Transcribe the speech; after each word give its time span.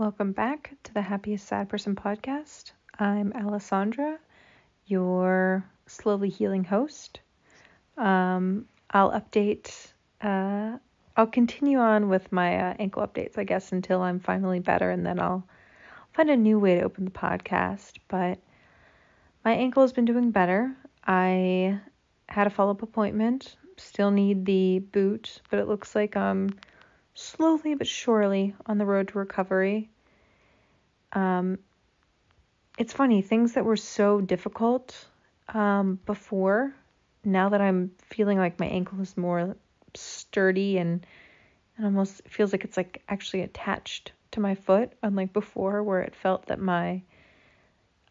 Welcome 0.00 0.32
back 0.32 0.72
to 0.84 0.94
the 0.94 1.02
Happiest 1.02 1.46
Sad 1.46 1.68
Person 1.68 1.94
podcast. 1.94 2.72
I'm 2.98 3.34
Alessandra, 3.34 4.18
your 4.86 5.62
slowly 5.86 6.30
healing 6.30 6.64
host. 6.64 7.20
Um, 7.98 8.64
I'll 8.90 9.10
update, 9.10 9.92
uh, 10.22 10.78
I'll 11.18 11.26
continue 11.26 11.76
on 11.76 12.08
with 12.08 12.32
my 12.32 12.70
uh, 12.70 12.74
ankle 12.78 13.06
updates, 13.06 13.36
I 13.36 13.44
guess, 13.44 13.72
until 13.72 14.00
I'm 14.00 14.20
finally 14.20 14.58
better, 14.58 14.90
and 14.90 15.04
then 15.04 15.20
I'll 15.20 15.46
find 16.14 16.30
a 16.30 16.36
new 16.36 16.58
way 16.58 16.76
to 16.76 16.84
open 16.84 17.04
the 17.04 17.10
podcast. 17.10 17.98
But 18.08 18.38
my 19.44 19.52
ankle 19.52 19.82
has 19.82 19.92
been 19.92 20.06
doing 20.06 20.30
better. 20.30 20.74
I 21.06 21.78
had 22.26 22.46
a 22.46 22.50
follow 22.50 22.70
up 22.70 22.80
appointment, 22.80 23.54
still 23.76 24.10
need 24.10 24.46
the 24.46 24.78
boot, 24.78 25.42
but 25.50 25.58
it 25.58 25.68
looks 25.68 25.94
like 25.94 26.16
I'm 26.16 26.58
slowly 27.20 27.74
but 27.74 27.86
surely 27.86 28.54
on 28.66 28.78
the 28.78 28.86
road 28.86 29.08
to 29.08 29.18
recovery. 29.18 29.90
Um, 31.12 31.58
it's 32.78 32.92
funny, 32.92 33.22
things 33.22 33.54
that 33.54 33.64
were 33.64 33.76
so 33.76 34.20
difficult 34.20 35.06
um, 35.48 35.98
before, 36.06 36.74
now 37.24 37.50
that 37.50 37.60
I'm 37.60 37.90
feeling 37.98 38.38
like 38.38 38.58
my 38.58 38.66
ankle 38.66 39.00
is 39.00 39.16
more 39.16 39.56
sturdy 39.94 40.78
and 40.78 41.04
and 41.76 41.86
almost 41.86 42.22
feels 42.28 42.52
like 42.52 42.64
it's 42.64 42.76
like 42.76 43.02
actually 43.08 43.42
attached 43.42 44.12
to 44.32 44.40
my 44.40 44.54
foot, 44.54 44.92
unlike 45.02 45.32
before 45.32 45.82
where 45.82 46.00
it 46.00 46.14
felt 46.14 46.46
that 46.46 46.60
my 46.60 47.02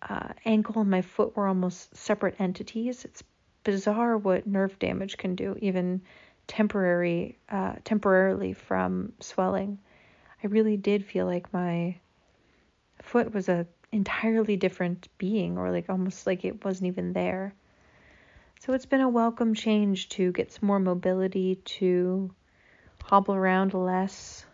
uh, 0.02 0.30
ankle 0.46 0.82
and 0.82 0.90
my 0.90 1.02
foot 1.02 1.36
were 1.36 1.48
almost 1.48 1.96
separate 1.96 2.40
entities. 2.40 3.06
It's 3.06 3.24
bizarre 3.64 4.18
what 4.18 4.48
nerve 4.48 4.78
damage 4.80 5.18
can 5.18 5.36
do, 5.36 5.56
even 5.62 6.02
temporary 6.50 7.38
uh, 7.48 7.76
temporarily 7.86 8.52
from 8.52 9.14
swelling. 9.22 9.78
I 10.44 10.48
really 10.48 10.76
did 10.76 11.06
feel 11.06 11.26
like 11.26 11.54
my 11.54 11.96
foot 13.02 13.34
was 13.34 13.48
a 13.48 13.68
entirely 13.92 14.58
different 14.58 15.08
being 15.18 15.58
or 15.58 15.72
like 15.72 15.90
almost 15.90 16.28
like 16.28 16.44
it 16.44 16.66
wasn't 16.66 16.88
even 16.88 17.14
there. 17.14 17.54
So 18.60 18.74
it's 18.74 18.86
been 18.86 19.02
a 19.02 19.10
welcome 19.10 19.54
change 19.54 20.10
to 20.10 20.32
get 20.32 20.52
some 20.52 20.68
more 20.68 20.80
mobility, 20.80 21.56
to 21.56 22.34
hobble 23.04 23.36
around 23.36 23.74
less, 23.74 24.46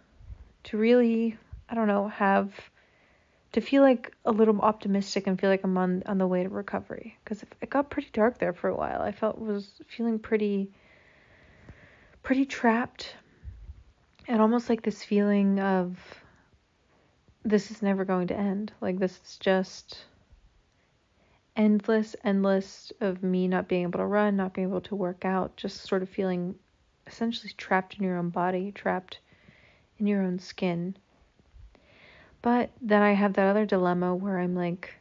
to 0.65 0.77
really, 0.77 1.37
I 1.69 1.75
don't 1.75 1.87
know, 1.87 2.07
have 2.09 2.53
to 3.53 3.61
feel 3.61 3.81
like 3.81 4.13
a 4.25 4.31
little 4.31 4.59
optimistic 4.59 5.27
and 5.27 5.39
feel 5.39 5.49
like 5.49 5.63
I'm 5.63 5.77
on 5.77 6.03
on 6.05 6.17
the 6.17 6.27
way 6.27 6.43
to 6.43 6.49
recovery 6.49 7.17
because 7.23 7.41
it 7.61 7.69
got 7.69 7.89
pretty 7.89 8.09
dark 8.11 8.37
there 8.37 8.53
for 8.53 8.67
a 8.67 8.75
while. 8.75 9.01
I 9.01 9.13
felt 9.13 9.39
was 9.39 9.81
feeling 9.87 10.19
pretty 10.19 10.71
pretty 12.25 12.43
trapped 12.43 13.15
and 14.27 14.41
almost 14.41 14.67
like 14.67 14.81
this 14.81 15.03
feeling 15.03 15.59
of 15.59 15.95
this 17.43 17.69
is 17.69 17.83
never 17.83 18.03
going 18.03 18.25
to 18.25 18.35
end. 18.35 18.73
Like 18.81 18.97
this 18.97 19.19
is 19.23 19.37
just 19.37 20.05
endless, 21.55 22.15
endless 22.23 22.91
of 22.99 23.21
me 23.21 23.47
not 23.47 23.67
being 23.67 23.83
able 23.83 23.99
to 23.99 24.05
run, 24.05 24.35
not 24.35 24.55
being 24.55 24.67
able 24.67 24.81
to 24.81 24.95
work 24.95 25.23
out, 25.23 25.55
just 25.55 25.87
sort 25.87 26.01
of 26.01 26.09
feeling 26.09 26.55
essentially 27.05 27.53
trapped 27.57 27.95
in 27.99 28.03
your 28.03 28.17
own 28.17 28.29
body, 28.29 28.71
trapped 28.71 29.19
in 29.99 30.07
your 30.07 30.23
own 30.23 30.39
skin. 30.39 30.97
But 32.41 32.71
then 32.81 33.03
I 33.03 33.13
have 33.13 33.33
that 33.33 33.47
other 33.47 33.67
dilemma 33.67 34.15
where 34.15 34.39
I'm 34.39 34.55
like, 34.55 34.95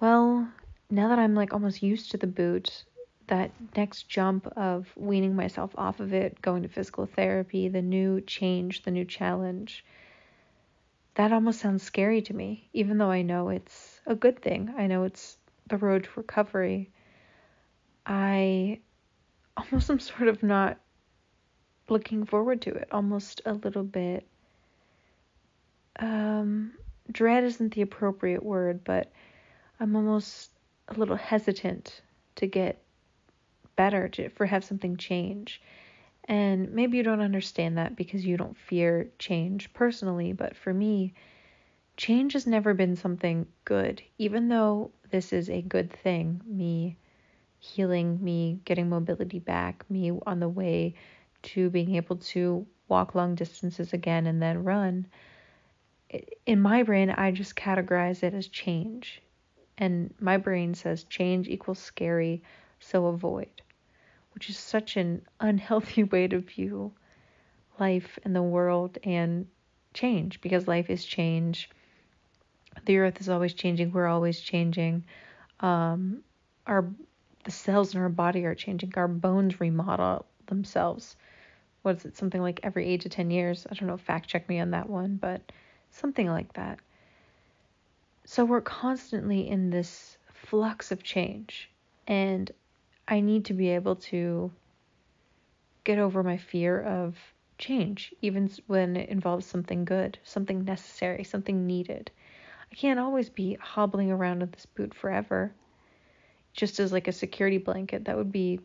well, 0.00 0.46
now 0.90 1.08
that 1.08 1.18
I'm 1.18 1.34
like 1.34 1.54
almost 1.54 1.82
used 1.82 2.10
to 2.10 2.18
the 2.18 2.26
boot, 2.26 2.84
that 3.28 3.50
next 3.76 4.08
jump 4.08 4.46
of 4.56 4.92
weaning 4.96 5.34
myself 5.34 5.72
off 5.76 6.00
of 6.00 6.12
it, 6.12 6.40
going 6.42 6.62
to 6.62 6.68
physical 6.68 7.06
therapy, 7.06 7.68
the 7.68 7.82
new 7.82 8.20
change, 8.20 8.82
the 8.82 8.90
new 8.90 9.04
challenge, 9.04 9.84
that 11.14 11.32
almost 11.32 11.60
sounds 11.60 11.82
scary 11.82 12.22
to 12.22 12.34
me, 12.34 12.68
even 12.72 12.98
though 12.98 13.10
I 13.10 13.22
know 13.22 13.48
it's 13.48 14.00
a 14.06 14.14
good 14.14 14.40
thing. 14.40 14.72
I 14.76 14.86
know 14.86 15.04
it's 15.04 15.36
the 15.68 15.76
road 15.76 16.04
to 16.04 16.10
recovery. 16.16 16.90
I 18.06 18.80
almost 19.56 19.90
am 19.90 20.00
sort 20.00 20.28
of 20.28 20.42
not 20.42 20.78
looking 21.88 22.24
forward 22.24 22.62
to 22.62 22.70
it, 22.70 22.88
almost 22.90 23.42
a 23.44 23.52
little 23.52 23.84
bit. 23.84 24.26
Um, 25.98 26.72
dread 27.10 27.44
isn't 27.44 27.74
the 27.74 27.82
appropriate 27.82 28.42
word, 28.42 28.82
but 28.84 29.12
I'm 29.78 29.94
almost 29.94 30.50
a 30.88 30.94
little 30.94 31.16
hesitant 31.16 32.00
to 32.36 32.46
get 32.46 32.82
better 33.76 34.08
to 34.08 34.28
for 34.30 34.46
have 34.46 34.64
something 34.64 34.96
change. 34.96 35.60
And 36.24 36.72
maybe 36.72 36.96
you 36.96 37.02
don't 37.02 37.20
understand 37.20 37.78
that 37.78 37.96
because 37.96 38.24
you 38.24 38.36
don't 38.36 38.56
fear 38.56 39.10
change 39.18 39.72
personally, 39.72 40.32
but 40.32 40.56
for 40.56 40.72
me, 40.72 41.14
change 41.96 42.34
has 42.34 42.46
never 42.46 42.74
been 42.74 42.96
something 42.96 43.46
good. 43.64 44.02
Even 44.18 44.48
though 44.48 44.92
this 45.10 45.32
is 45.32 45.50
a 45.50 45.62
good 45.62 45.92
thing, 45.92 46.40
me 46.46 46.96
healing, 47.58 48.22
me 48.22 48.60
getting 48.64 48.88
mobility 48.88 49.38
back, 49.38 49.88
me 49.90 50.12
on 50.26 50.40
the 50.40 50.48
way 50.48 50.94
to 51.42 51.70
being 51.70 51.96
able 51.96 52.16
to 52.16 52.66
walk 52.88 53.14
long 53.14 53.34
distances 53.34 53.92
again 53.92 54.26
and 54.26 54.40
then 54.40 54.64
run. 54.64 55.06
In 56.46 56.60
my 56.60 56.82
brain, 56.82 57.10
I 57.10 57.30
just 57.30 57.56
categorize 57.56 58.22
it 58.22 58.34
as 58.34 58.46
change. 58.48 59.22
And 59.78 60.14
my 60.20 60.36
brain 60.36 60.74
says 60.74 61.04
change 61.04 61.48
equals 61.48 61.78
scary, 61.78 62.42
so 62.78 63.06
avoid 63.06 63.61
which 64.34 64.48
is 64.50 64.58
such 64.58 64.96
an 64.96 65.22
unhealthy 65.40 66.02
way 66.12 66.28
to 66.28 66.38
view 66.38 66.92
life 67.78 68.18
and 68.24 68.34
the 68.34 68.42
world 68.42 68.98
and 69.04 69.46
change 69.94 70.40
because 70.40 70.68
life 70.68 70.90
is 70.90 71.04
change. 71.04 71.70
The 72.86 72.98
earth 72.98 73.20
is 73.20 73.28
always 73.28 73.54
changing. 73.54 73.92
We're 73.92 74.06
always 74.06 74.40
changing. 74.40 75.04
Um, 75.60 76.22
our 76.66 76.88
the 77.44 77.50
cells 77.50 77.94
in 77.94 78.00
our 78.00 78.08
body 78.08 78.44
are 78.44 78.54
changing. 78.54 78.92
Our 78.96 79.08
bones 79.08 79.60
remodel 79.60 80.26
themselves. 80.46 81.16
What 81.82 81.96
is 81.96 82.04
it? 82.04 82.16
Something 82.16 82.40
like 82.40 82.60
every 82.62 82.86
eight 82.86 83.00
to 83.02 83.08
ten 83.08 83.30
years. 83.30 83.66
I 83.70 83.74
don't 83.74 83.88
know. 83.88 83.96
Fact 83.96 84.28
check 84.28 84.48
me 84.48 84.60
on 84.60 84.70
that 84.70 84.88
one, 84.88 85.16
but 85.16 85.40
something 85.90 86.28
like 86.28 86.52
that. 86.54 86.78
So 88.24 88.44
we're 88.44 88.60
constantly 88.60 89.48
in 89.48 89.70
this 89.70 90.16
flux 90.32 90.92
of 90.92 91.02
change, 91.02 91.70
and 92.06 92.50
I 93.06 93.20
need 93.20 93.46
to 93.46 93.54
be 93.54 93.70
able 93.70 93.96
to 93.96 94.50
get 95.84 95.98
over 95.98 96.22
my 96.22 96.36
fear 96.36 96.80
of 96.80 97.16
change, 97.58 98.14
even 98.22 98.50
when 98.66 98.96
it 98.96 99.08
involves 99.08 99.46
something 99.46 99.84
good, 99.84 100.18
something 100.24 100.64
necessary, 100.64 101.24
something 101.24 101.66
needed. 101.66 102.10
I 102.70 102.74
can't 102.74 103.00
always 103.00 103.28
be 103.28 103.54
hobbling 103.60 104.10
around 104.10 104.42
in 104.42 104.50
this 104.50 104.66
boot 104.66 104.94
forever, 104.94 105.52
just 106.52 106.80
as 106.80 106.92
like 106.92 107.08
a 107.08 107.12
security 107.12 107.58
blanket. 107.58 108.04
That 108.04 108.16
would 108.16 108.32
be 108.32 108.60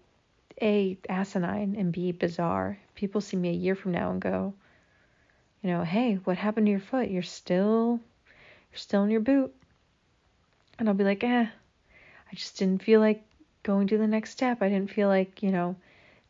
A, 0.62 0.98
asinine, 1.10 1.76
and 1.78 1.92
B, 1.92 2.12
bizarre. 2.12 2.80
People 2.96 3.22
see 3.22 3.38
me 3.38 3.50
a 3.50 3.54
year 3.54 3.76
from 3.76 3.92
now 3.92 4.12
and 4.12 4.22
go, 4.22 4.54
you 5.62 5.70
know, 5.72 5.84
hey, 5.84 6.16
what 6.24 6.38
happened 6.38 6.68
to 6.68 6.72
your 6.72 6.80
foot? 6.80 7.10
You're 7.10 7.24
still, 7.24 8.00
you're 8.72 8.78
still 8.78 9.04
in 9.04 9.10
your 9.10 9.22
boot. 9.22 9.54
And 10.80 10.88
I'll 10.88 10.96
be 10.96 11.04
like, 11.04 11.24
eh, 11.24 11.48
I 12.32 12.36
just 12.36 12.58
didn't 12.58 12.84
feel 12.84 13.00
like 13.00 13.24
going 13.68 13.88
to 13.88 13.98
the 13.98 14.08
next 14.08 14.32
step. 14.32 14.62
I 14.62 14.70
didn't 14.70 14.92
feel 14.92 15.10
like, 15.10 15.44
you 15.44 15.52
know, 15.52 15.76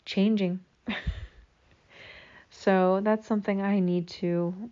changing. 0.06 0.60
so 2.50 3.00
that's 3.04 3.28
something 3.28 3.62
I 3.62 3.80
need 3.80 4.08
to 4.22 4.72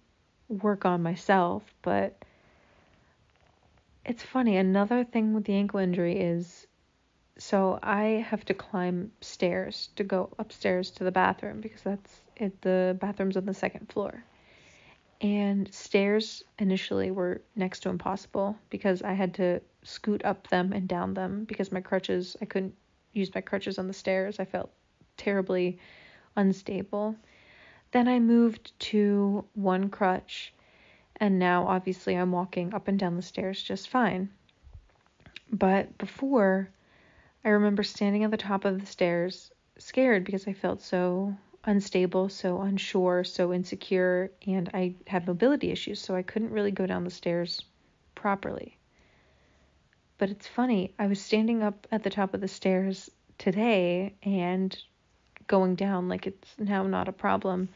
work 0.50 0.84
on 0.84 1.04
myself. 1.04 1.62
But 1.84 2.18
it's 4.04 4.24
funny. 4.24 4.58
Another 4.58 5.04
thing 5.04 5.36
with 5.36 5.46
the 5.46 5.54
ankle 5.54 5.80
injury 5.80 6.20
is 6.20 6.66
so 7.38 7.78
I 7.84 8.26
have 8.30 8.44
to 8.46 8.54
climb 8.56 9.12
stairs 9.22 9.90
to 9.98 10.04
go 10.04 10.30
upstairs 10.40 10.90
to 10.92 11.04
the 11.04 11.12
bathroom 11.12 11.62
because 11.62 11.84
that's 11.84 12.22
it. 12.36 12.62
The 12.64 12.98
bathroom's 13.00 13.38
on 13.38 13.46
the 13.46 13.54
second 13.54 13.92
floor. 13.92 14.24
And 15.22 15.72
stairs 15.72 16.44
initially 16.58 17.12
were 17.12 17.42
next 17.56 17.82
to 17.82 17.90
impossible 17.90 18.58
because 18.72 19.04
I 19.04 19.14
had 19.14 19.36
to 19.36 19.62
scoot 19.86 20.26
up 20.26 20.48
them 20.48 20.74
and 20.74 20.88
down 20.88 21.14
them 21.14 21.46
because 21.46 21.72
my 21.72 21.80
crutches, 21.80 22.36
I 22.42 22.46
couldn't 22.46 22.76
use 23.14 23.34
my 23.34 23.42
crutches 23.42 23.80
on 23.80 23.88
the 23.88 23.94
stairs. 23.94 24.40
I 24.40 24.46
felt 24.46 24.72
terribly 25.16 25.80
unstable. 26.36 27.16
Then 27.92 28.08
I 28.08 28.20
moved 28.20 28.78
to 28.92 29.46
one 29.54 29.90
crutch, 29.90 30.54
and 31.18 31.40
now 31.40 31.68
obviously 31.68 32.16
I'm 32.16 32.32
walking 32.32 32.74
up 32.74 32.88
and 32.88 33.00
down 33.00 33.16
the 33.16 33.22
stairs 33.22 33.64
just 33.64 33.90
fine. 33.90 34.30
But 35.52 35.98
before, 35.98 36.70
I 37.46 37.50
remember 37.50 37.84
standing 37.84 38.24
at 38.24 38.32
the 38.32 38.38
top 38.38 38.66
of 38.66 38.80
the 38.80 38.86
stairs, 38.86 39.52
scared 39.78 40.26
because 40.26 40.48
I 40.48 40.54
felt 40.54 40.82
so 40.82 41.38
unstable, 41.64 42.28
so 42.30 42.62
unsure, 42.62 43.24
so 43.24 43.54
insecure, 43.54 44.32
and 44.46 44.70
I 44.74 44.96
had 45.08 45.28
mobility 45.28 45.72
issues, 45.72 46.00
so 46.02 46.16
I 46.16 46.24
couldn't 46.24 46.52
really 46.52 46.72
go 46.72 46.86
down 46.86 47.04
the 47.04 47.10
stairs 47.10 47.64
properly. 48.16 48.78
But 50.18 50.30
it's 50.30 50.48
funny, 50.48 50.94
I 50.98 51.08
was 51.08 51.22
standing 51.22 51.62
up 51.62 51.88
at 51.92 52.04
the 52.04 52.10
top 52.10 52.34
of 52.34 52.42
the 52.42 52.48
stairs 52.48 53.12
today 53.38 54.16
and 54.24 54.78
going 55.48 55.76
down 55.76 56.08
like 56.08 56.26
it's 56.26 56.56
now 56.58 56.84
not 56.84 57.10
a 57.10 57.14
problem. 57.14 57.70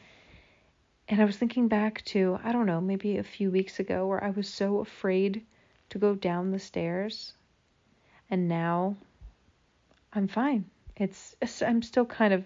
And 1.10 1.22
I 1.22 1.26
was 1.26 1.38
thinking 1.38 1.68
back 1.68 2.04
to, 2.06 2.40
I 2.44 2.52
don't 2.52 2.66
know, 2.66 2.80
maybe 2.80 3.18
a 3.18 3.24
few 3.24 3.52
weeks 3.52 3.80
ago 3.80 4.08
where 4.08 4.24
I 4.24 4.30
was 4.30 4.48
so 4.48 4.80
afraid 4.80 5.46
to 5.90 5.98
go 5.98 6.16
down 6.16 6.52
the 6.52 6.60
stairs. 6.60 7.34
And 8.30 8.48
now 8.48 8.96
I'm 10.14 10.28
fine. 10.28 10.66
It's, 10.96 11.36
I'm 11.62 11.82
still 11.82 12.06
kind 12.06 12.34
of 12.34 12.46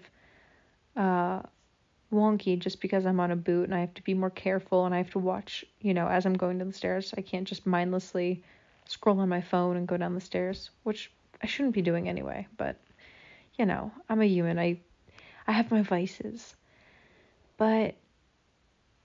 uh, 0.96 1.42
wonky 2.12 2.58
just 2.58 2.80
because 2.80 3.06
I'm 3.06 3.20
on 3.20 3.30
a 3.30 3.36
boot 3.36 3.64
and 3.64 3.74
I 3.74 3.80
have 3.80 3.94
to 3.94 4.02
be 4.02 4.14
more 4.14 4.30
careful 4.30 4.86
and 4.86 4.94
I 4.94 4.98
have 4.98 5.10
to 5.10 5.18
watch, 5.18 5.64
you 5.80 5.94
know, 5.94 6.08
as 6.08 6.26
I'm 6.26 6.34
going 6.34 6.58
down 6.58 6.68
the 6.68 6.74
stairs. 6.74 7.14
I 7.16 7.20
can't 7.20 7.46
just 7.46 7.66
mindlessly 7.66 8.42
scroll 8.86 9.20
on 9.20 9.28
my 9.28 9.40
phone 9.40 9.76
and 9.76 9.88
go 9.88 9.96
down 9.96 10.14
the 10.14 10.20
stairs, 10.20 10.70
which 10.82 11.10
I 11.42 11.46
shouldn't 11.46 11.74
be 11.74 11.82
doing 11.82 12.08
anyway, 12.08 12.46
but 12.56 12.76
you 13.58 13.66
know, 13.66 13.92
I'm 14.08 14.20
a 14.20 14.26
human. 14.26 14.58
I 14.58 14.78
I 15.46 15.52
have 15.52 15.70
my 15.70 15.82
vices. 15.82 16.54
But 17.56 17.94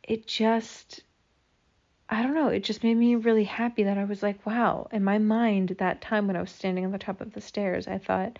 it 0.04 0.26
just 0.26 1.02
I 2.10 2.24
don't 2.24 2.34
know, 2.34 2.48
it 2.48 2.64
just 2.64 2.84
made 2.84 2.96
me 2.96 3.16
really 3.16 3.44
happy 3.44 3.84
that 3.84 3.98
I 3.98 4.06
was 4.06 4.24
like, 4.24 4.44
wow, 4.46 4.88
in 4.92 5.04
my 5.04 5.20
mind 5.20 5.76
that 5.78 6.02
time 6.02 6.26
when 6.26 6.36
I 6.36 6.42
was 6.42 6.50
standing 6.50 6.84
on 6.84 6.92
the 6.92 6.98
top 6.98 7.22
of 7.22 7.34
the 7.34 7.42
stairs, 7.42 7.88
I 7.88 8.00
thought, 8.00 8.40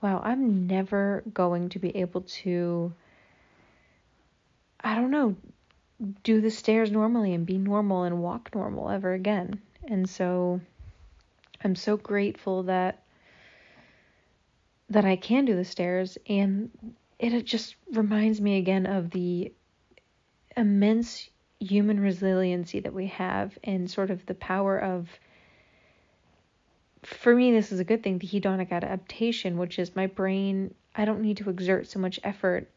wow, 0.00 0.22
I'm 0.24 0.66
never 0.66 1.22
going 1.34 1.68
to 1.70 1.78
be 1.78 1.94
able 1.96 2.22
to 2.22 2.94
I 4.80 4.94
don't 4.94 5.10
know, 5.10 5.36
do 6.22 6.40
the 6.40 6.50
stairs 6.50 6.90
normally 6.90 7.34
and 7.34 7.46
be 7.46 7.58
normal 7.58 8.04
and 8.04 8.22
walk 8.22 8.54
normal 8.54 8.90
ever 8.90 9.12
again. 9.12 9.60
And 9.88 10.08
so 10.08 10.60
I'm 11.62 11.74
so 11.74 11.96
grateful 11.96 12.64
that 12.64 13.02
that 14.90 15.04
I 15.04 15.16
can 15.16 15.44
do 15.44 15.54
the 15.54 15.64
stairs 15.64 16.16
and 16.28 16.70
it 17.18 17.44
just 17.44 17.76
reminds 17.92 18.40
me 18.40 18.56
again 18.58 18.86
of 18.86 19.10
the 19.10 19.52
immense 20.56 21.28
human 21.60 22.00
resiliency 22.00 22.80
that 22.80 22.94
we 22.94 23.08
have 23.08 23.58
and 23.64 23.90
sort 23.90 24.10
of 24.10 24.24
the 24.26 24.34
power 24.34 24.78
of 24.78 25.08
for 27.02 27.34
me 27.34 27.52
this 27.52 27.70
is 27.70 27.80
a 27.80 27.84
good 27.84 28.02
thing 28.02 28.18
the 28.18 28.26
hedonic 28.26 28.70
adaptation 28.70 29.58
which 29.58 29.78
is 29.78 29.94
my 29.94 30.06
brain 30.06 30.74
I 30.94 31.04
don't 31.04 31.20
need 31.20 31.38
to 31.38 31.50
exert 31.50 31.88
so 31.88 31.98
much 31.98 32.18
effort 32.24 32.70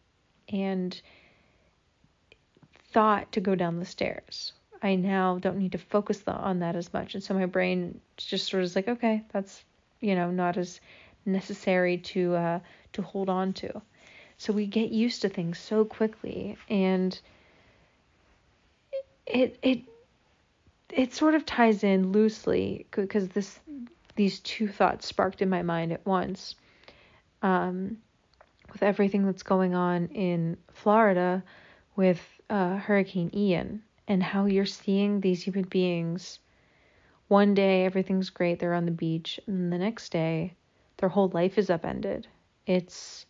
and 0.49 0.99
thought 2.91 3.31
to 3.33 3.41
go 3.41 3.55
down 3.55 3.79
the 3.79 3.85
stairs. 3.85 4.53
I 4.81 4.95
now 4.95 5.37
don't 5.39 5.57
need 5.57 5.73
to 5.73 5.77
focus 5.77 6.23
on 6.25 6.59
that 6.59 6.75
as 6.75 6.91
much. 6.93 7.13
And 7.13 7.23
so 7.23 7.33
my 7.33 7.45
brain 7.45 8.01
just 8.17 8.49
sort 8.49 8.63
of 8.63 8.65
is 8.65 8.75
like, 8.75 8.87
okay, 8.87 9.23
that's, 9.31 9.63
you 9.99 10.15
know, 10.15 10.31
not 10.31 10.57
as 10.57 10.79
necessary 11.25 11.97
to 11.97 12.35
uh, 12.35 12.59
to 12.93 13.01
hold 13.01 13.29
on 13.29 13.53
to. 13.53 13.81
So 14.37 14.53
we 14.53 14.65
get 14.65 14.89
used 14.89 15.21
to 15.21 15.29
things 15.29 15.59
so 15.59 15.85
quickly, 15.85 16.57
and 16.67 17.19
it 19.27 19.59
it 19.61 19.81
it 20.89 21.13
sort 21.13 21.35
of 21.35 21.45
ties 21.45 21.83
in 21.83 22.11
loosely 22.11 22.87
because 22.89 23.27
this 23.29 23.59
these 24.15 24.39
two 24.39 24.67
thoughts 24.67 25.05
sparked 25.05 25.41
in 25.41 25.49
my 25.49 25.61
mind 25.61 25.93
at 25.93 26.05
once. 26.05 26.55
Um, 27.43 27.97
with 28.71 28.83
everything 28.83 29.25
that's 29.25 29.43
going 29.43 29.75
on 29.75 30.07
in 30.07 30.57
Florida 30.73 31.43
with 31.95 32.21
uh, 32.51 32.75
Hurricane 32.75 33.31
Ian 33.33 33.81
and 34.07 34.21
how 34.21 34.45
you're 34.45 34.65
seeing 34.65 35.21
these 35.21 35.41
human 35.41 35.63
beings. 35.63 36.39
One 37.29 37.53
day 37.53 37.85
everything's 37.85 38.29
great, 38.29 38.59
they're 38.59 38.73
on 38.73 38.85
the 38.85 38.91
beach, 38.91 39.39
and 39.47 39.71
the 39.71 39.77
next 39.77 40.11
day 40.11 40.53
their 40.97 41.07
whole 41.07 41.29
life 41.29 41.57
is 41.57 41.69
upended. 41.69 42.27
It's 42.67 43.25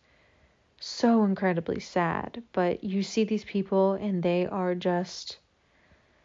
so 0.80 1.22
incredibly 1.22 1.78
sad. 1.78 2.42
But 2.52 2.82
you 2.82 3.04
see 3.04 3.22
these 3.22 3.44
people 3.44 3.92
and 3.92 4.22
they 4.22 4.46
are 4.46 4.74
just. 4.74 5.38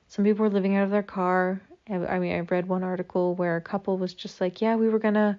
Some 0.07 0.25
people 0.25 0.45
are 0.45 0.49
living 0.49 0.75
out 0.75 0.85
of 0.85 0.89
their 0.89 1.03
car. 1.03 1.61
I 1.89 2.17
mean, 2.17 2.33
I 2.33 2.39
read 2.39 2.67
one 2.67 2.83
article 2.83 3.35
where 3.35 3.57
a 3.57 3.61
couple 3.61 3.97
was 3.97 4.13
just 4.13 4.41
like, 4.41 4.59
yeah, 4.61 4.75
we 4.75 4.89
were 4.89 4.99
going 4.99 5.13
to 5.13 5.37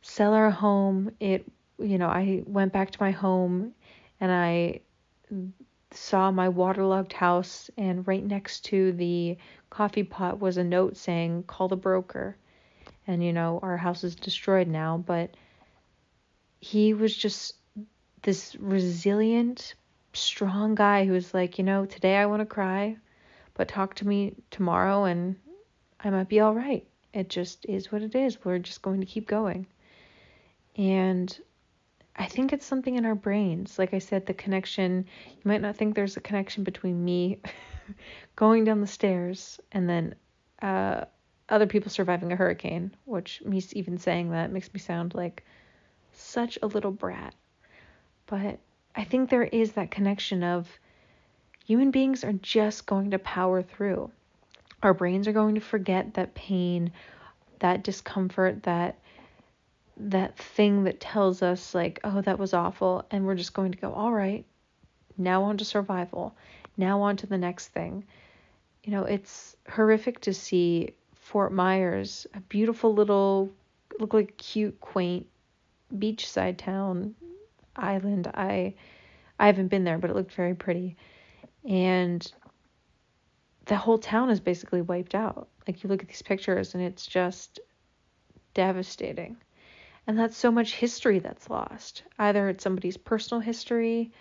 sell 0.00 0.32
our 0.32 0.50
home. 0.50 1.12
It, 1.20 1.44
you 1.78 1.98
know, 1.98 2.08
I 2.08 2.42
went 2.46 2.72
back 2.72 2.92
to 2.92 2.98
my 3.00 3.10
home 3.10 3.74
and 4.20 4.32
I 4.32 4.80
saw 5.94 6.30
my 6.30 6.48
waterlogged 6.48 7.12
house, 7.12 7.70
and 7.76 8.06
right 8.06 8.24
next 8.24 8.64
to 8.66 8.92
the 8.92 9.36
coffee 9.70 10.02
pot 10.02 10.40
was 10.40 10.56
a 10.56 10.64
note 10.64 10.96
saying, 10.96 11.44
call 11.44 11.68
the 11.68 11.76
broker. 11.76 12.36
And 13.06 13.22
you 13.24 13.32
know 13.32 13.58
our 13.62 13.76
house 13.76 14.04
is 14.04 14.14
destroyed 14.14 14.68
now 14.68 15.02
but 15.04 15.30
he 16.60 16.94
was 16.94 17.16
just 17.16 17.56
this 18.22 18.54
resilient 18.56 19.74
strong 20.12 20.76
guy 20.76 21.04
who 21.04 21.12
was 21.12 21.34
like 21.34 21.58
you 21.58 21.64
know 21.64 21.84
today 21.84 22.16
i 22.16 22.26
want 22.26 22.40
to 22.40 22.46
cry 22.46 22.96
but 23.54 23.66
talk 23.66 23.94
to 23.94 24.06
me 24.06 24.34
tomorrow 24.50 25.04
and 25.04 25.34
i 26.00 26.10
might 26.10 26.28
be 26.28 26.38
all 26.40 26.54
right. 26.54 26.86
It 27.12 27.28
just 27.28 27.66
is 27.66 27.92
what 27.92 28.02
it 28.02 28.14
is. 28.14 28.42
We're 28.44 28.58
just 28.58 28.80
going 28.80 29.00
to 29.00 29.06
keep 29.06 29.28
going. 29.28 29.66
And 30.76 31.38
i 32.16 32.26
think 32.26 32.52
it's 32.52 32.66
something 32.66 32.96
in 32.96 33.06
our 33.06 33.14
brains 33.14 33.78
like 33.78 33.94
i 33.94 33.98
said 33.98 34.26
the 34.26 34.34
connection 34.34 35.04
you 35.30 35.42
might 35.44 35.60
not 35.60 35.76
think 35.76 35.94
there's 35.94 36.16
a 36.16 36.20
connection 36.20 36.64
between 36.64 37.04
me 37.04 37.38
going 38.36 38.64
down 38.64 38.80
the 38.80 38.86
stairs 38.86 39.60
and 39.72 39.88
then 39.88 40.14
uh, 40.62 41.04
other 41.52 41.66
people 41.66 41.90
surviving 41.90 42.32
a 42.32 42.36
hurricane, 42.36 42.94
which 43.04 43.42
me 43.44 43.62
even 43.72 43.98
saying 43.98 44.30
that 44.30 44.50
makes 44.50 44.72
me 44.72 44.80
sound 44.80 45.14
like 45.14 45.44
such 46.12 46.58
a 46.62 46.66
little 46.66 46.90
brat. 46.90 47.34
But 48.26 48.58
I 48.96 49.04
think 49.04 49.28
there 49.28 49.44
is 49.44 49.72
that 49.72 49.90
connection 49.90 50.42
of 50.42 50.68
human 51.64 51.90
beings 51.90 52.24
are 52.24 52.32
just 52.32 52.86
going 52.86 53.10
to 53.10 53.18
power 53.18 53.62
through. 53.62 54.10
Our 54.82 54.94
brains 54.94 55.28
are 55.28 55.32
going 55.32 55.54
to 55.54 55.60
forget 55.60 56.14
that 56.14 56.34
pain, 56.34 56.92
that 57.58 57.84
discomfort, 57.84 58.62
that 58.62 58.98
that 59.96 60.36
thing 60.38 60.84
that 60.84 61.00
tells 61.00 61.42
us 61.42 61.74
like, 61.74 62.00
oh, 62.04 62.20
that 62.22 62.38
was 62.38 62.54
awful, 62.54 63.04
and 63.10 63.26
we're 63.26 63.34
just 63.34 63.54
going 63.54 63.72
to 63.72 63.78
go, 63.78 63.92
all 63.92 64.12
right, 64.12 64.44
now 65.18 65.42
on 65.44 65.58
to 65.58 65.64
survival, 65.64 66.34
now 66.76 67.02
on 67.02 67.16
to 67.18 67.26
the 67.26 67.38
next 67.38 67.68
thing. 67.68 68.04
You 68.84 68.92
know, 68.92 69.04
it's 69.04 69.56
horrific 69.68 70.20
to 70.22 70.34
see 70.34 70.94
Fort 71.14 71.52
Myers, 71.52 72.26
a 72.34 72.40
beautiful 72.40 72.94
little, 72.94 73.50
look 74.00 74.14
like 74.14 74.36
cute, 74.36 74.80
quaint 74.80 75.26
beachside 75.94 76.56
town 76.56 77.14
island. 77.76 78.30
I 78.34 78.74
I 79.38 79.46
haven't 79.46 79.68
been 79.68 79.84
there, 79.84 79.98
but 79.98 80.10
it 80.10 80.16
looked 80.16 80.32
very 80.32 80.54
pretty. 80.54 80.96
And 81.68 82.30
the 83.66 83.76
whole 83.76 83.98
town 83.98 84.30
is 84.30 84.40
basically 84.40 84.82
wiped 84.82 85.14
out. 85.14 85.48
Like 85.66 85.82
you 85.82 85.88
look 85.88 86.02
at 86.02 86.08
these 86.08 86.22
pictures 86.22 86.74
and 86.74 86.82
it's 86.82 87.06
just 87.06 87.60
devastating. 88.54 89.36
And 90.06 90.18
that's 90.18 90.36
so 90.36 90.50
much 90.50 90.74
history 90.74 91.20
that's 91.20 91.48
lost. 91.48 92.02
Either 92.18 92.48
it's 92.48 92.64
somebody's 92.64 92.96
personal 92.96 93.40
history 93.40 94.12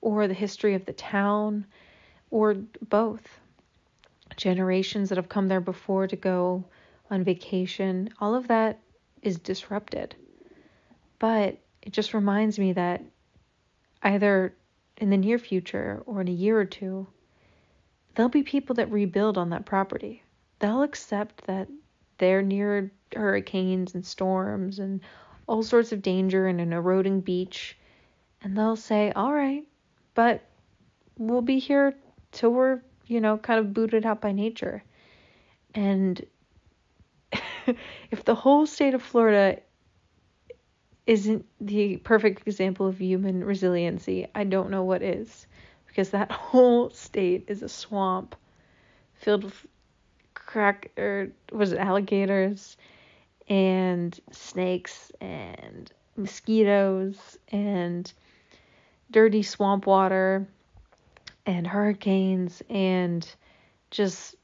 or 0.00 0.28
the 0.28 0.34
history 0.34 0.74
of 0.74 0.84
the 0.84 0.92
town 0.92 1.66
or 2.30 2.54
both 2.88 3.40
generations 4.36 5.08
that 5.08 5.18
have 5.18 5.28
come 5.28 5.48
there 5.48 5.60
before 5.60 6.06
to 6.06 6.16
go 6.16 6.64
on 7.10 7.24
vacation, 7.24 8.10
all 8.20 8.34
of 8.34 8.48
that 8.48 8.78
is 9.22 9.38
disrupted. 9.38 10.14
But 11.18 11.58
it 11.82 11.92
just 11.92 12.14
reminds 12.14 12.58
me 12.58 12.72
that 12.74 13.02
either 14.02 14.54
in 14.98 15.10
the 15.10 15.16
near 15.16 15.38
future 15.38 16.02
or 16.06 16.20
in 16.20 16.28
a 16.28 16.32
year 16.32 16.58
or 16.58 16.64
two, 16.64 17.06
there'll 18.14 18.28
be 18.28 18.42
people 18.42 18.76
that 18.76 18.90
rebuild 18.90 19.36
on 19.36 19.50
that 19.50 19.66
property. 19.66 20.22
They'll 20.58 20.82
accept 20.82 21.46
that 21.46 21.68
they're 22.18 22.42
near 22.42 22.92
hurricanes 23.14 23.94
and 23.94 24.04
storms 24.04 24.78
and 24.78 25.00
all 25.46 25.62
sorts 25.62 25.92
of 25.92 26.02
danger 26.02 26.46
and 26.46 26.60
an 26.60 26.72
eroding 26.72 27.20
beach. 27.20 27.76
And 28.42 28.56
they'll 28.56 28.76
say, 28.76 29.12
all 29.12 29.32
right, 29.32 29.64
but 30.14 30.42
we'll 31.18 31.42
be 31.42 31.58
here 31.58 31.94
till 32.32 32.50
we're 32.50 32.80
you 33.06 33.20
know, 33.20 33.38
kind 33.38 33.60
of 33.60 33.74
booted 33.74 34.06
out 34.06 34.20
by 34.20 34.32
nature. 34.32 34.82
And 35.74 36.24
if 38.10 38.24
the 38.24 38.34
whole 38.34 38.66
state 38.66 38.94
of 38.94 39.02
Florida 39.02 39.60
isn't 41.06 41.44
the 41.60 41.98
perfect 41.98 42.46
example 42.46 42.86
of 42.86 43.00
human 43.00 43.44
resiliency, 43.44 44.26
I 44.34 44.44
don't 44.44 44.70
know 44.70 44.84
what 44.84 45.02
is. 45.02 45.46
Because 45.86 46.10
that 46.10 46.32
whole 46.32 46.90
state 46.90 47.44
is 47.48 47.62
a 47.62 47.68
swamp 47.68 48.36
filled 49.14 49.44
with 49.44 49.66
crack 50.34 50.90
or 50.98 51.28
was 51.52 51.72
it 51.72 51.78
alligators 51.78 52.76
and 53.48 54.18
snakes 54.30 55.12
and 55.20 55.92
mosquitoes 56.16 57.38
and 57.48 58.12
dirty 59.10 59.42
swamp 59.42 59.86
water 59.86 60.46
and 61.46 61.66
hurricanes 61.66 62.62
and 62.70 63.28
just 63.90 64.34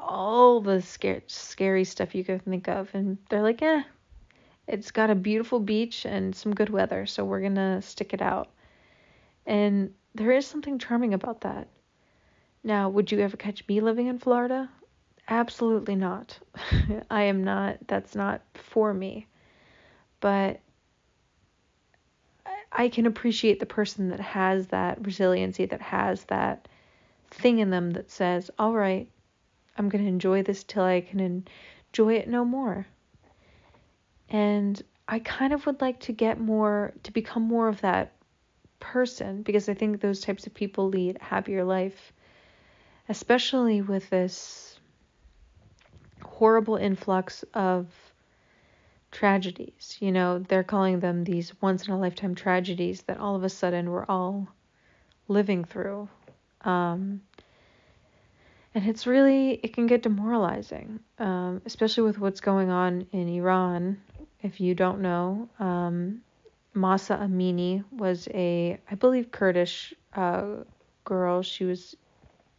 all 0.00 0.60
the 0.60 0.80
scary, 0.80 1.22
scary 1.26 1.84
stuff 1.84 2.14
you 2.14 2.24
can 2.24 2.38
think 2.40 2.68
of. 2.68 2.88
And 2.94 3.18
they're 3.28 3.42
like, 3.42 3.62
eh, 3.62 3.82
it's 4.66 4.90
got 4.90 5.10
a 5.10 5.14
beautiful 5.14 5.60
beach 5.60 6.06
and 6.06 6.34
some 6.34 6.54
good 6.54 6.70
weather, 6.70 7.06
so 7.06 7.24
we're 7.24 7.40
going 7.40 7.56
to 7.56 7.82
stick 7.82 8.14
it 8.14 8.22
out. 8.22 8.48
And 9.46 9.92
there 10.14 10.32
is 10.32 10.46
something 10.46 10.78
charming 10.78 11.12
about 11.12 11.42
that. 11.42 11.68
Now, 12.62 12.88
would 12.88 13.12
you 13.12 13.20
ever 13.20 13.36
catch 13.36 13.66
me 13.68 13.80
living 13.80 14.06
in 14.06 14.18
Florida? 14.18 14.70
Absolutely 15.28 15.96
not. 15.96 16.38
I 17.10 17.22
am 17.24 17.44
not, 17.44 17.78
that's 17.86 18.14
not 18.14 18.42
for 18.54 18.92
me. 18.92 19.26
But 20.20 20.60
I 22.72 22.88
can 22.88 23.06
appreciate 23.06 23.60
the 23.60 23.66
person 23.66 24.08
that 24.08 24.20
has 24.20 24.68
that 24.68 25.04
resiliency, 25.06 25.64
that 25.66 25.80
has 25.80 26.24
that 26.24 26.68
thing 27.30 27.58
in 27.58 27.70
them 27.70 27.92
that 27.92 28.10
says, 28.10 28.50
all 28.58 28.74
right, 28.74 29.08
I'm 29.76 29.88
going 29.88 30.04
to 30.04 30.08
enjoy 30.08 30.42
this 30.42 30.64
till 30.64 30.82
I 30.84 31.00
can 31.00 31.20
enjoy 31.20 32.14
it 32.14 32.28
no 32.28 32.44
more. 32.44 32.86
And 34.28 34.80
I 35.08 35.18
kind 35.20 35.52
of 35.52 35.66
would 35.66 35.80
like 35.80 36.00
to 36.00 36.12
get 36.12 36.40
more, 36.40 36.92
to 37.04 37.12
become 37.12 37.42
more 37.42 37.68
of 37.68 37.80
that 37.82 38.12
person 38.80 39.42
because 39.42 39.68
I 39.68 39.74
think 39.74 40.00
those 40.00 40.20
types 40.20 40.46
of 40.46 40.54
people 40.54 40.88
lead 40.88 41.18
a 41.20 41.24
happier 41.24 41.64
life, 41.64 42.12
especially 43.08 43.82
with 43.82 44.10
this 44.10 44.63
horrible 46.38 46.76
influx 46.76 47.44
of 47.54 47.86
tragedies. 49.12 49.96
You 50.00 50.10
know, 50.10 50.40
they're 50.40 50.64
calling 50.64 51.00
them 51.00 51.24
these 51.24 51.52
once 51.62 51.86
in 51.86 51.94
a 51.94 51.98
lifetime 51.98 52.34
tragedies 52.34 53.02
that 53.02 53.18
all 53.18 53.36
of 53.36 53.44
a 53.44 53.48
sudden 53.48 53.90
we're 53.90 54.06
all 54.06 54.48
living 55.28 55.64
through. 55.64 56.08
Um, 56.62 57.20
and 58.74 58.86
it's 58.88 59.06
really, 59.06 59.60
it 59.62 59.72
can 59.72 59.86
get 59.86 60.02
demoralizing, 60.02 60.98
um, 61.20 61.62
especially 61.64 62.02
with 62.02 62.18
what's 62.18 62.40
going 62.40 62.70
on 62.70 63.06
in 63.12 63.28
Iran. 63.28 64.00
If 64.42 64.60
you 64.60 64.74
don't 64.74 65.00
know, 65.00 65.48
um, 65.60 66.22
Mahsa 66.74 67.16
Amini 67.16 67.84
was 67.92 68.26
a, 68.34 68.78
I 68.90 68.94
believe, 68.96 69.30
Kurdish 69.30 69.94
uh, 70.14 70.64
girl. 71.04 71.42
She 71.42 71.64
was 71.64 71.96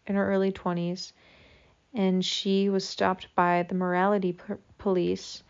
in 0.08 0.16
her 0.16 0.32
early 0.32 0.54
20s, 0.54 1.12
and 1.96 2.24
she 2.24 2.70
was 2.70 2.88
stopped 2.88 3.34
by 3.36 3.64
the 3.64 3.74
morality 3.74 4.34
p- 4.34 4.54
police 4.78 5.42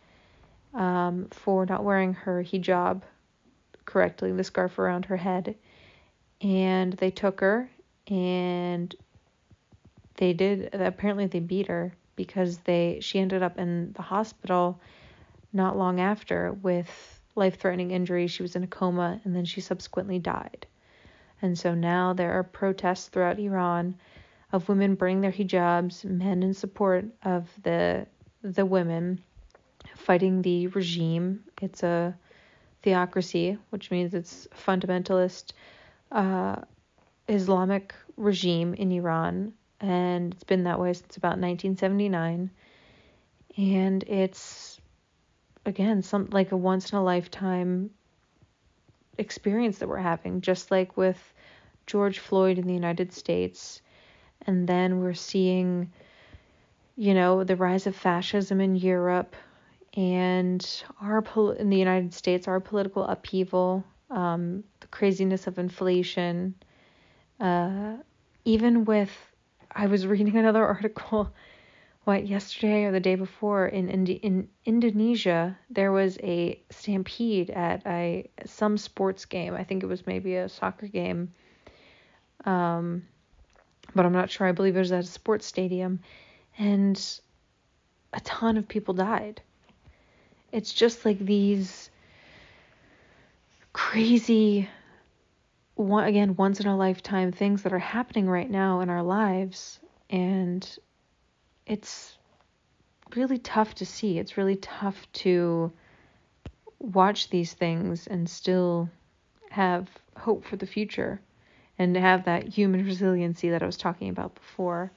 um, 0.76 1.28
for 1.32 1.66
not 1.66 1.84
wearing 1.84 2.14
her 2.14 2.44
hijab 2.44 3.02
correctly, 3.86 4.32
the 4.32 4.44
scarf 4.44 4.78
around 4.78 5.06
her 5.06 5.18
head. 5.18 5.56
And 6.42 6.94
they 6.94 7.10
took 7.12 7.40
her 7.40 7.70
and 8.08 8.96
they 10.18 10.34
did 10.34 10.70
apparently 10.74 11.26
they 11.26 11.40
beat 11.40 11.68
her 11.68 11.94
because 12.16 12.60
they 12.60 13.00
she 13.02 13.20
ended 13.20 13.42
up 13.42 13.58
in 13.58 13.92
the 13.94 14.02
hospital 14.02 14.80
not 15.52 15.78
long 15.78 16.00
after 16.00 16.54
with 16.54 17.20
life-threatening 17.36 17.92
injuries. 17.92 18.32
She 18.32 18.44
was 18.44 18.56
in 18.56 18.64
a 18.64 18.68
coma 18.68 19.20
and 19.24 19.36
then 19.36 19.46
she 19.46 19.62
subsequently 19.62 20.20
died. 20.20 20.68
And 21.42 21.58
so 21.58 21.74
now 21.74 22.14
there 22.14 22.34
are 22.34 22.44
protests 22.44 23.08
throughout 23.08 23.40
Iran 23.40 23.96
of 24.52 24.70
women 24.70 24.96
burning 24.96 25.22
their 25.22 25.32
hijabs, 25.32 26.04
men 26.06 26.44
in 26.44 26.54
support 26.54 27.06
of 27.24 27.50
the 27.64 28.06
the 28.42 28.66
women 28.66 29.22
fighting 29.96 30.42
the 30.42 30.68
regime. 30.68 31.44
It's 31.62 31.84
a 31.84 32.16
theocracy, 32.84 33.58
which 33.72 33.90
means 33.90 34.14
it's 34.14 34.48
fundamentalist 34.56 35.54
uh, 36.12 36.58
Islamic 37.28 37.96
regime 38.18 38.74
in 38.76 38.92
Iran, 38.92 39.54
and 39.82 40.34
it's 40.34 40.44
been 40.44 40.64
that 40.66 40.80
way 40.80 40.94
since 40.94 41.18
about 41.18 41.40
1979. 41.40 42.52
And 43.58 44.04
it's 44.04 44.80
again 45.66 46.02
some 46.02 46.30
like 46.32 46.52
a 46.52 46.58
once 46.58 46.92
in 46.92 46.98
a 46.98 47.04
lifetime 47.04 47.90
experience 49.18 49.80
that 49.80 49.90
we're 49.90 49.98
having, 49.98 50.42
just 50.42 50.72
like 50.72 50.98
with 50.98 51.18
George 51.88 52.20
Floyd 52.20 52.58
in 52.58 52.68
the 52.68 52.74
United 52.74 53.14
States, 53.14 53.82
and 54.48 54.68
then 54.68 55.00
we're 55.00 55.14
seeing, 55.14 55.92
you 56.96 57.14
know, 57.14 57.44
the 57.44 57.56
rise 57.56 57.88
of 57.88 57.96
fascism 57.96 58.62
in 58.62 58.76
Europe 58.76 59.36
and 59.96 60.84
our 61.02 61.22
pol- 61.22 61.52
in 61.52 61.70
the 61.70 61.78
United 61.78 62.14
States, 62.14 62.48
our 62.48 62.60
political 62.60 63.04
upheaval, 63.04 63.84
um, 64.10 64.64
the 64.82 64.88
craziness 64.88 65.48
of 65.48 65.58
inflation, 65.58 66.56
uh, 67.40 67.98
even 68.44 68.86
with, 68.86 69.12
I 69.72 69.88
was 69.88 70.06
reading 70.06 70.36
another 70.38 70.66
article, 70.66 71.34
what 72.04 72.28
yesterday 72.28 72.84
or 72.84 72.92
the 72.92 73.00
day 73.00 73.16
before 73.16 73.66
in 73.66 73.90
Indi- 73.90 74.14
in 74.22 74.48
Indonesia, 74.64 75.58
there 75.72 75.92
was 75.92 76.20
a 76.22 76.62
stampede 76.70 77.50
at 77.50 77.82
a 77.88 78.30
some 78.46 78.78
sports 78.78 79.26
game. 79.26 79.56
I 79.56 79.64
think 79.64 79.82
it 79.82 79.88
was 79.88 80.06
maybe 80.06 80.36
a 80.36 80.48
soccer 80.48 80.88
game. 80.88 81.34
Um, 82.46 83.08
but 83.94 84.06
I'm 84.06 84.14
not 84.14 84.30
sure. 84.30 84.48
I 84.48 84.52
believe 84.52 84.76
it 84.76 84.80
was 84.80 84.92
at 84.92 85.04
a 85.04 85.08
sports 85.08 85.46
stadium, 85.46 86.00
and 86.58 87.02
a 88.14 88.20
ton 88.22 88.58
of 88.58 88.68
people 88.68 88.94
died. 88.94 89.42
It's 90.52 90.74
just 90.74 91.06
like 91.06 91.20
these 91.20 91.90
crazy 93.74 94.70
one 95.76 96.06
again 96.06 96.38
once 96.38 96.62
in 96.62 96.68
a 96.68 96.78
lifetime 96.78 97.34
things 97.34 97.64
that 97.64 97.74
are 97.74 97.80
happening 97.80 98.30
right 98.30 98.50
now 98.50 98.80
in 98.80 98.90
our 98.90 99.04
lives 99.04 99.82
and 100.10 100.78
it's 101.66 102.18
really 103.16 103.38
tough 103.38 103.76
to 103.76 103.86
see. 103.86 104.18
It's 104.18 104.38
really 104.38 104.56
tough 104.56 105.12
to 105.14 105.72
watch 106.80 107.30
these 107.30 107.54
things 107.54 108.08
and 108.08 108.30
still 108.30 108.90
have 109.50 109.90
hope 110.18 110.46
for 110.46 110.56
the 110.56 110.66
future 110.66 111.20
and 111.78 111.96
have 111.98 112.26
that 112.26 112.48
human 112.48 112.86
resiliency 112.86 113.50
that 113.50 113.64
I 113.64 113.66
was 113.66 113.78
talking 113.78 114.10
about 114.10 114.36
before 114.36 114.92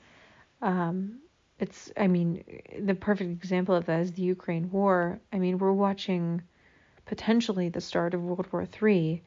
um, 0.63 1.21
it's 1.59 1.91
i 1.97 2.07
mean 2.07 2.45
the 2.81 2.95
perfect 2.95 3.31
example 3.31 3.75
of 3.75 3.87
that 3.87 4.01
is 4.01 4.13
the 4.13 4.23
ukraine 4.23 4.71
war 4.71 5.19
i 5.33 5.39
mean 5.39 5.59
we're 5.59 5.73
watching 5.73 6.41
potentially 7.07 7.69
the 7.69 7.81
start 7.81 8.15
of 8.15 8.23
world 8.23 8.47
war 8.53 8.67
III. 8.83 9.23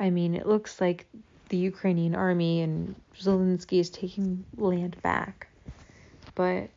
i 0.00 0.10
mean 0.10 0.34
it 0.34 0.46
looks 0.46 0.80
like 0.80 1.06
the 1.48 1.56
ukrainian 1.56 2.14
army 2.14 2.62
and 2.62 2.94
zelensky 3.16 3.78
is 3.78 3.90
taking 3.90 4.44
land 4.56 4.96
back 5.02 5.46
but 6.34 6.68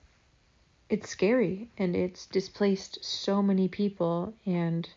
it's 0.90 1.10
scary 1.10 1.70
and 1.78 1.96
it's 1.96 2.28
displaced 2.28 3.04
so 3.04 3.42
many 3.42 3.68
people 3.68 4.34
and 4.46 4.88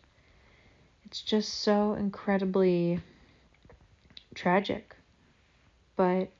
it's 1.05 1.21
just 1.21 1.61
so 1.61 1.93
incredibly 1.93 2.99
tragic 4.33 4.95
but 5.95 6.31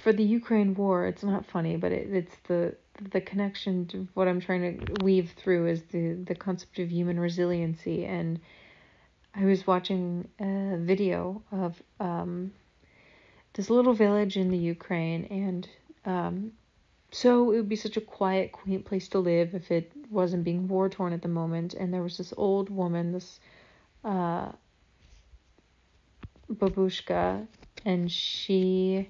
for 0.00 0.12
the 0.12 0.24
Ukraine 0.24 0.74
war, 0.74 1.06
it's 1.06 1.22
not 1.22 1.46
funny, 1.46 1.76
but 1.76 1.92
it, 1.92 2.08
it's 2.12 2.36
the 2.48 2.74
the 3.12 3.20
connection 3.20 3.86
to 3.86 4.06
what 4.12 4.28
I'm 4.28 4.40
trying 4.40 4.78
to 4.78 5.04
weave 5.04 5.32
through 5.36 5.68
is 5.68 5.82
the 5.84 6.14
the 6.14 6.34
concept 6.34 6.78
of 6.78 6.90
human 6.90 7.18
resiliency. 7.18 8.04
And 8.04 8.40
I 9.34 9.44
was 9.44 9.66
watching 9.66 10.28
a 10.40 10.76
video 10.78 11.42
of 11.52 11.80
um, 12.00 12.52
this 13.54 13.70
little 13.70 13.94
village 13.94 14.36
in 14.36 14.50
the 14.50 14.58
Ukraine, 14.58 15.24
and 15.26 15.68
um, 16.04 16.52
so 17.12 17.52
it 17.52 17.56
would 17.56 17.68
be 17.68 17.76
such 17.76 17.96
a 17.96 18.00
quiet, 18.00 18.52
quaint 18.52 18.84
place 18.84 19.08
to 19.08 19.18
live 19.18 19.54
if 19.54 19.70
it 19.70 19.92
wasn't 20.10 20.44
being 20.44 20.68
war 20.68 20.88
torn 20.88 21.12
at 21.12 21.22
the 21.22 21.28
moment. 21.28 21.74
And 21.74 21.94
there 21.94 22.02
was 22.02 22.18
this 22.18 22.34
old 22.36 22.68
woman, 22.68 23.12
this 23.12 23.40
uh, 24.04 24.52
babushka, 26.50 27.46
and 27.84 28.10
she 28.10 29.08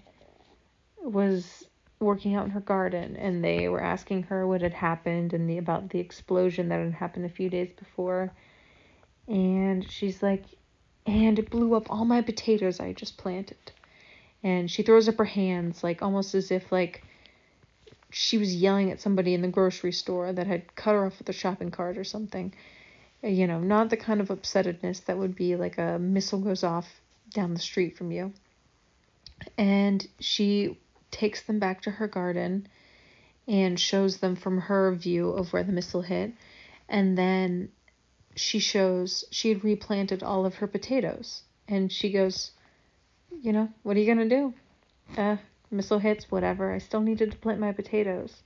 was 1.03 1.67
working 2.01 2.35
out 2.35 2.47
in 2.47 2.51
her 2.51 2.61
garden 2.61 3.15
and 3.17 3.45
they 3.45 3.69
were 3.69 3.83
asking 3.83 4.23
her 4.25 4.47
what 4.47 4.63
had 4.63 4.73
happened 4.73 5.35
and 5.35 5.49
the 5.49 5.59
about 5.59 5.91
the 5.91 5.99
explosion 5.99 6.69
that 6.71 6.81
had 6.81 6.95
happened 6.95 7.27
a 7.27 7.29
few 7.29 7.51
days 7.51 7.69
before. 7.79 8.33
And 9.29 9.89
she's 9.89 10.23
like 10.23 10.45
and 11.07 11.39
it 11.39 11.51
blew 11.51 11.75
up 11.75 11.91
all 11.91 12.05
my 12.05 12.23
potatoes 12.23 12.81
I 12.81 12.93
just 12.93 13.19
planted. 13.19 13.73
And 14.43 14.71
she 14.71 14.83
throws 14.83 15.09
up 15.09 15.19
her 15.19 15.25
hands 15.25 15.85
like 15.85 16.01
almost 16.01 16.35
as 16.35 16.51
if 16.51 16.73
like 16.73 17.05
she 18.11 18.39
was 18.39 18.55
yelling 18.55 18.91
at 18.91 19.01
somebody 19.01 19.35
in 19.35 19.43
the 19.43 19.49
grocery 19.49 19.93
store 19.93 20.33
that 20.33 20.47
had 20.47 20.75
cut 20.75 20.93
her 20.93 21.05
off 21.05 21.19
with 21.19 21.29
a 21.29 21.35
shopping 21.35 21.71
cart 21.71 21.99
or 21.99 22.05
something. 22.05 22.55
You 23.23 23.47
know 23.47 23.61
not 23.61 23.91
the 23.91 23.99
kind 23.99 24.23
of 24.23 24.29
upsetedness 24.29 25.05
that 25.05 25.19
would 25.19 25.37
be 25.37 25.57
like 25.57 25.77
a 25.77 25.99
missile 25.99 26.41
goes 26.41 26.65
off 26.65 26.89
down 27.33 27.55
the 27.55 27.61
street 27.61 27.97
from 27.97 28.11
you 28.11 28.33
and 29.57 30.07
she 30.19 30.79
takes 31.11 31.43
them 31.43 31.59
back 31.59 31.83
to 31.83 31.91
her 31.91 32.07
garden 32.07 32.67
and 33.49 33.79
shows 33.81 34.19
them 34.19 34.37
from 34.37 34.59
her 34.59 34.95
view 34.95 35.31
of 35.31 35.53
where 35.53 35.65
the 35.65 35.73
missile 35.73 36.03
hit. 36.03 36.33
And 36.89 37.17
then 37.17 37.71
she 38.37 38.59
shows 38.59 39.25
she 39.31 39.49
had 39.49 39.65
replanted 39.65 40.23
all 40.23 40.47
of 40.47 40.57
her 40.57 40.67
potatoes. 40.67 41.43
And 41.69 41.91
she 41.91 42.13
goes, 42.13 42.53
You 43.43 43.53
know, 43.53 43.69
what 43.83 43.97
are 43.97 44.01
you 44.01 44.15
going 44.15 44.29
to 44.29 44.37
do? 44.37 44.55
Uh, 45.17 45.37
missile 45.71 45.99
hits, 45.99 46.31
whatever. 46.31 46.73
I 46.73 46.79
still 46.79 47.01
needed 47.01 47.33
to 47.33 47.39
plant 47.39 47.61
my 47.61 47.73
potatoes. 47.73 48.43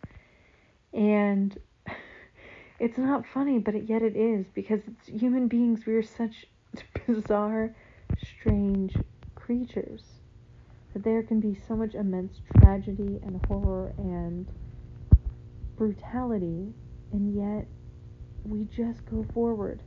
And 0.93 1.59
it's 2.79 2.99
not 2.99 3.27
funny, 3.27 3.59
but 3.59 3.75
it, 3.75 3.85
yet 3.89 4.03
it 4.03 4.17
is 4.17 4.47
because 4.55 4.81
it's 4.87 5.21
human 5.21 5.49
beings. 5.49 5.85
We 5.87 5.95
are 5.95 6.03
such 6.03 6.47
bizarre, 7.07 7.75
strange 8.39 8.97
creatures. 9.35 10.03
that 10.93 11.03
there 11.03 11.23
can 11.23 11.41
be 11.41 11.59
so 11.67 11.75
much 11.75 11.95
immense 11.95 12.41
tragedy 12.61 13.21
and 13.25 13.45
horror 13.47 13.93
and 13.99 14.47
brutality, 15.77 16.73
and 17.13 17.35
yet 17.35 17.67
we 18.45 18.65
just 18.65 19.05
go 19.07 19.27
forward. 19.35 19.83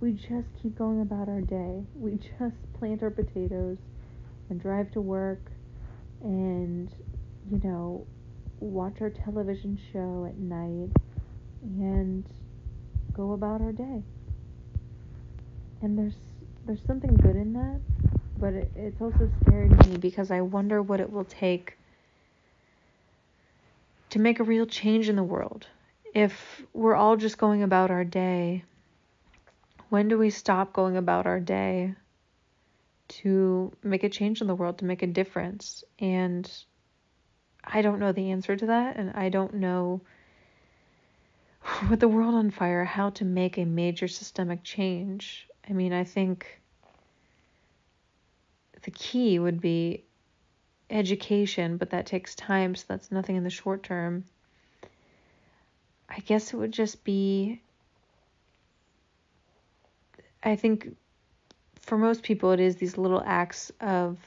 We 0.00 0.12
just 0.12 0.48
keep 0.60 0.76
going 0.76 1.00
about 1.00 1.28
our 1.28 1.40
day. 1.40 1.84
We 1.94 2.18
just 2.38 2.56
plant 2.78 3.02
our 3.02 3.10
potatoes 3.10 3.78
and 4.50 4.60
drive 4.60 4.90
to 4.92 5.00
work 5.00 5.50
and, 6.22 6.90
you 7.50 7.60
know, 7.62 8.06
watch 8.60 9.00
our 9.00 9.10
television 9.10 9.78
show 9.92 10.26
at 10.28 10.36
night 10.36 10.90
and 11.62 12.24
go 13.12 13.32
about 13.32 13.60
our 13.60 13.72
day. 13.72 14.02
And 15.80 15.96
there's 15.96 16.14
there's 16.68 16.84
something 16.86 17.16
good 17.16 17.34
in 17.34 17.54
that, 17.54 17.80
but 18.38 18.52
it, 18.52 18.70
it's 18.76 19.00
also 19.00 19.30
scary 19.42 19.68
to 19.70 19.88
me 19.88 19.96
because 19.96 20.30
I 20.30 20.42
wonder 20.42 20.82
what 20.82 21.00
it 21.00 21.10
will 21.10 21.24
take 21.24 21.78
to 24.10 24.18
make 24.18 24.38
a 24.38 24.44
real 24.44 24.66
change 24.66 25.08
in 25.08 25.16
the 25.16 25.22
world. 25.22 25.66
If 26.14 26.62
we're 26.74 26.94
all 26.94 27.16
just 27.16 27.38
going 27.38 27.62
about 27.62 27.90
our 27.90 28.04
day, 28.04 28.64
when 29.88 30.08
do 30.08 30.18
we 30.18 30.28
stop 30.28 30.74
going 30.74 30.98
about 30.98 31.26
our 31.26 31.40
day 31.40 31.94
to 33.08 33.72
make 33.82 34.04
a 34.04 34.10
change 34.10 34.42
in 34.42 34.46
the 34.46 34.54
world, 34.54 34.78
to 34.78 34.84
make 34.84 35.02
a 35.02 35.06
difference? 35.06 35.84
And 35.98 36.50
I 37.64 37.80
don't 37.80 37.98
know 37.98 38.12
the 38.12 38.30
answer 38.30 38.56
to 38.56 38.66
that, 38.66 38.96
and 38.98 39.10
I 39.12 39.30
don't 39.30 39.54
know 39.54 40.02
with 41.90 42.00
the 42.00 42.08
world 42.08 42.34
on 42.34 42.50
fire 42.50 42.84
how 42.84 43.08
to 43.10 43.24
make 43.24 43.56
a 43.56 43.64
major 43.64 44.06
systemic 44.06 44.62
change. 44.62 45.48
I 45.68 45.72
mean, 45.72 45.92
I 45.92 46.04
think 46.04 46.60
the 48.82 48.90
key 48.90 49.38
would 49.38 49.60
be 49.60 50.04
education, 50.90 51.76
but 51.76 51.90
that 51.90 52.06
takes 52.06 52.34
time, 52.34 52.74
so 52.74 52.84
that's 52.88 53.12
nothing 53.12 53.36
in 53.36 53.44
the 53.44 53.50
short 53.50 53.82
term. 53.82 54.24
I 56.08 56.20
guess 56.20 56.52
it 56.52 56.56
would 56.56 56.72
just 56.72 57.04
be. 57.04 57.60
I 60.42 60.56
think 60.56 60.96
for 61.80 61.98
most 61.98 62.22
people, 62.22 62.52
it 62.52 62.60
is 62.60 62.76
these 62.76 62.96
little 62.96 63.22
acts 63.24 63.70
of 63.80 64.18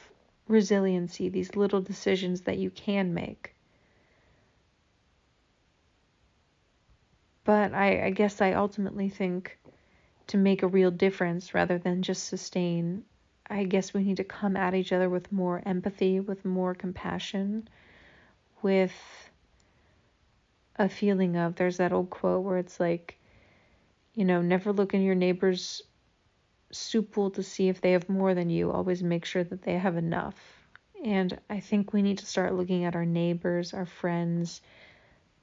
resiliency, 0.48 1.30
these 1.30 1.56
little 1.56 1.82
decisions 1.82 2.42
that 2.42 2.58
you 2.58 2.70
can 2.70 3.14
make. 3.14 3.56
But 7.44 7.74
I, 7.74 8.06
I 8.06 8.10
guess 8.12 8.42
I 8.42 8.54
ultimately 8.54 9.10
think 9.10 9.58
to 10.32 10.38
make 10.38 10.64
a 10.64 10.68
real 10.68 10.92
difference 10.92 11.54
rather 11.54 11.78
than 11.78 12.02
just 12.02 12.26
sustain, 12.26 13.04
I 13.50 13.66
guess 13.66 13.94
we 13.94 14.04
need 14.04 14.18
to 14.18 14.24
come 14.24 14.56
at 14.56 14.74
each 14.74 14.94
other 14.94 15.10
with 15.10 15.30
more 15.30 15.62
empathy, 15.66 16.22
with 16.22 16.46
more 16.46 16.74
compassion, 16.74 17.68
with 18.62 18.94
a 20.78 20.88
feeling 20.88 21.36
of 21.36 21.56
there's 21.56 21.78
that 21.78 21.92
old 21.92 22.10
quote 22.10 22.46
where 22.46 22.58
it's 22.58 22.80
like, 22.80 23.18
you 24.14 24.24
know, 24.24 24.42
never 24.42 24.72
look 24.72 24.94
in 24.94 25.02
your 25.02 25.16
neighbor's 25.16 25.82
soup 26.72 27.14
bowl 27.14 27.32
to 27.32 27.44
see 27.44 27.68
if 27.68 27.82
they 27.82 27.92
have 27.92 28.08
more 28.08 28.34
than 28.34 28.50
you. 28.50 28.72
Always 28.72 29.04
make 29.04 29.26
sure 29.26 29.44
that 29.44 29.64
they 29.64 29.78
have 29.78 29.98
enough. 29.98 30.36
And 31.04 31.38
I 31.50 31.60
think 31.60 31.92
we 31.92 32.02
need 32.02 32.20
to 32.20 32.26
start 32.26 32.54
looking 32.54 32.86
at 32.86 32.96
our 32.96 33.06
neighbors, 33.06 33.74
our 33.74 33.86
friends, 33.86 34.62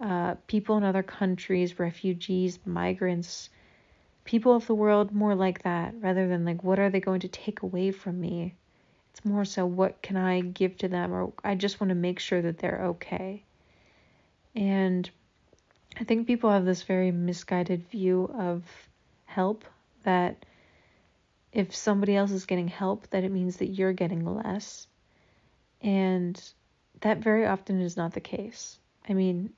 uh, 0.01 0.37
people 0.47 0.79
in 0.79 0.85
other 0.85 1.03
countries, 1.03 1.79
refugees, 1.79 2.59
migrants, 2.65 3.51
people 4.29 4.55
of 4.55 4.67
the 4.67 4.75
world 4.75 5.11
more 5.11 5.35
like 5.35 5.63
that 5.63 5.95
rather 6.01 6.29
than 6.29 6.45
like, 6.45 6.63
what 6.63 6.79
are 6.79 6.91
they 6.91 7.01
going 7.01 7.21
to 7.21 7.29
take 7.29 7.63
away 7.63 7.91
from 7.91 8.21
me? 8.21 8.55
It's 9.11 9.25
more 9.25 9.47
so, 9.47 9.65
what 9.65 10.03
can 10.03 10.19
I 10.19 10.43
give 10.43 10.77
to 10.79 10.89
them? 10.89 11.15
Or 11.15 11.33
I 11.43 11.55
just 11.55 11.81
want 11.81 11.89
to 11.89 11.95
make 11.95 12.19
sure 12.19 12.43
that 12.43 12.59
they're 12.59 12.85
okay. 12.89 13.43
And 14.55 15.09
I 15.99 16.05
think 16.05 16.27
people 16.27 16.51
have 16.51 16.67
this 16.67 16.83
very 16.83 17.11
misguided 17.11 17.89
view 17.89 18.31
of 18.39 18.65
help 19.25 19.65
that 20.03 20.45
if 21.51 21.75
somebody 21.75 22.15
else 22.15 22.31
is 22.31 22.45
getting 22.45 22.69
help, 22.69 23.09
that 23.09 23.25
it 23.25 23.33
means 23.33 23.57
that 23.57 23.69
you're 23.69 23.95
getting 23.95 24.27
less. 24.27 24.87
And 25.81 26.39
that 27.01 27.17
very 27.17 27.47
often 27.47 27.81
is 27.81 27.97
not 27.97 28.13
the 28.13 28.21
case. 28.21 28.79
I 29.09 29.15
mean, 29.15 29.55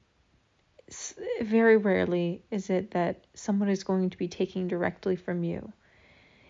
very 1.43 1.77
rarely 1.77 2.43
is 2.51 2.71
it 2.71 2.91
that 2.93 3.25
someone 3.35 3.69
is 3.69 3.85
going 3.85 4.11
to 4.11 4.19
be 4.19 4.29
taking 4.29 4.69
directly 4.69 5.17
from 5.17 5.45
you. 5.45 5.73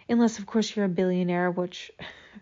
Unless, 0.08 0.38
of 0.38 0.46
course, 0.46 0.74
you're 0.74 0.86
a 0.86 0.88
billionaire, 0.88 1.50
which, 1.50 1.92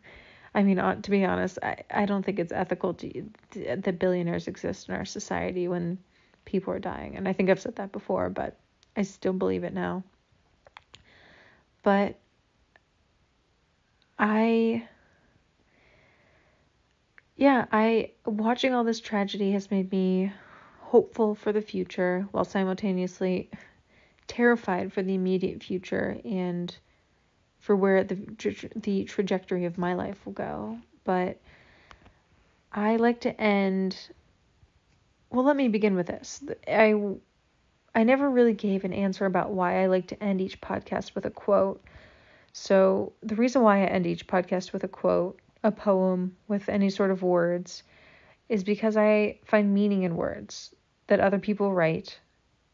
I 0.55 0.63
mean, 0.63 0.79
uh, 0.79 1.01
to 1.01 1.11
be 1.11 1.25
honest, 1.25 1.59
I, 1.63 1.77
I 1.91 2.07
don't 2.07 2.25
think 2.25 2.39
it's 2.39 2.53
ethical 2.53 2.95
to, 2.95 3.25
that 3.53 3.99
billionaires 3.99 4.49
exist 4.49 4.89
in 4.89 4.95
our 4.95 5.05
society 5.05 5.69
when 5.69 5.99
people 6.45 6.73
are 6.73 6.79
dying. 6.79 7.17
And 7.17 7.29
I 7.29 7.33
think 7.33 7.51
I've 7.51 7.61
said 7.61 7.77
that 7.77 7.93
before, 7.93 8.31
but 8.31 8.57
I 8.97 9.03
still 9.03 9.35
believe 9.35 9.65
it 9.65 9.75
now. 9.75 10.03
But 11.83 12.19
I 14.19 14.89
yeah, 17.37 17.67
I 17.71 18.11
watching 18.27 18.75
all 18.75 18.83
this 18.83 19.01
tragedy 19.01 19.53
has 19.53 19.71
made 19.71 19.93
me 19.93 20.33
hopeful 20.89 21.35
for 21.35 21.53
the 21.53 21.61
future 21.61 22.27
while 22.31 22.47
simultaneously 22.47 23.51
terrified 24.27 24.91
for 24.91 25.03
the 25.03 25.15
immediate 25.15 25.63
future 25.63 26.19
and 26.25 26.75
for 27.59 27.77
where 27.77 28.05
the 28.05 28.17
the 28.75 29.05
trajectory 29.05 29.67
of 29.67 29.77
my 29.77 29.93
life 29.93 30.25
will 30.25 30.33
go. 30.33 30.79
But 31.05 31.39
I 32.73 32.97
like 32.97 33.21
to 33.23 33.39
end 33.39 33.99
well, 35.31 35.45
let 35.45 35.57
me 35.57 35.69
begin 35.69 35.95
with 35.95 36.07
this. 36.07 36.43
I 36.67 36.95
I 37.95 38.05
never 38.05 38.31
really 38.31 38.55
gave 38.55 38.85
an 38.85 38.95
answer 38.95 39.27
about 39.27 39.51
why 39.51 39.83
I 39.83 39.87
like 39.89 40.07
to 40.07 40.23
end 40.23 40.41
each 40.41 40.59
podcast 40.59 41.15
with 41.15 41.27
a 41.27 41.31
quote. 41.31 41.85
So, 42.55 43.13
the 43.23 43.35
reason 43.35 43.61
why 43.61 43.83
I 43.83 43.87
end 43.87 44.07
each 44.07 44.27
podcast 44.27 44.73
with 44.73 44.85
a 44.85 44.89
quote, 44.89 45.39
a 45.63 45.71
poem 45.71 46.37
with 46.49 46.71
any 46.71 46.89
sort 46.89 47.11
of 47.11 47.23
words, 47.23 47.83
is 48.49 48.65
because 48.65 48.97
I 48.97 49.39
find 49.45 49.75
meaning 49.75 50.05
in 50.05 50.17
words 50.17 50.75
that 51.09 51.21
other 51.21 51.39
people 51.39 51.73
write 51.73 52.19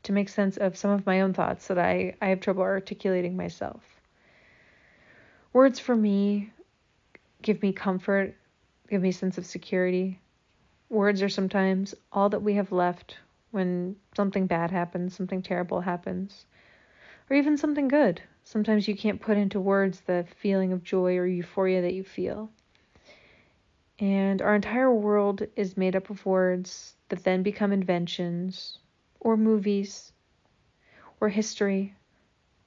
to 0.04 0.12
make 0.12 0.28
sense 0.28 0.56
of 0.58 0.76
some 0.76 0.90
of 0.90 1.06
my 1.06 1.22
own 1.22 1.32
thoughts 1.32 1.66
that 1.68 1.78
I, 1.78 2.14
I 2.20 2.28
have 2.28 2.40
trouble 2.40 2.62
articulating 2.62 3.36
myself. 3.36 3.82
Words 5.52 5.78
for 5.78 5.96
me 5.96 6.50
give 7.42 7.62
me 7.62 7.72
comfort, 7.72 8.34
give 8.88 9.02
me 9.02 9.10
a 9.10 9.12
sense 9.12 9.38
of 9.38 9.46
security. 9.46 10.18
Words 10.88 11.22
are 11.22 11.28
sometimes 11.28 11.94
all 12.10 12.28
that 12.30 12.42
we 12.42 12.54
have 12.54 12.72
left 12.72 13.18
when 13.50 13.96
something 14.16 14.46
bad 14.46 14.70
happens, 14.70 15.14
something 15.14 15.42
terrible 15.42 15.80
happens, 15.80 16.46
or 17.30 17.36
even 17.36 17.56
something 17.56 17.88
good. 17.88 18.20
Sometimes 18.42 18.88
you 18.88 18.96
can't 18.96 19.20
put 19.20 19.36
into 19.36 19.60
words 19.60 20.00
the 20.00 20.26
feeling 20.38 20.72
of 20.72 20.82
joy 20.82 21.16
or 21.16 21.26
euphoria 21.26 21.82
that 21.82 21.94
you 21.94 22.02
feel. 22.02 22.50
And 23.98 24.42
our 24.42 24.54
entire 24.54 24.92
world 24.92 25.42
is 25.56 25.76
made 25.76 25.94
up 25.94 26.10
of 26.10 26.26
words 26.26 26.96
that 27.08 27.24
then 27.24 27.42
become 27.42 27.72
inventions, 27.72 28.78
or 29.20 29.36
movies, 29.36 30.12
or 31.20 31.28
history, 31.28 31.94